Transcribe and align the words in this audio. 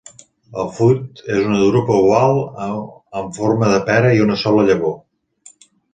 El 0.61 0.69
fruit 0.77 1.19
és 1.35 1.43
una 1.49 1.59
drupa 1.65 1.97
oval 2.05 2.41
o 2.69 2.81
amb 3.21 3.37
forma 3.41 3.69
de 3.75 3.83
pera 3.91 4.15
i 4.21 4.25
una 4.29 4.39
sola 4.45 4.65
llavor. 4.71 4.97